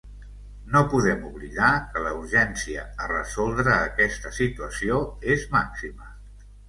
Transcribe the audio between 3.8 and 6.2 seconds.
aquesta situació és màxima.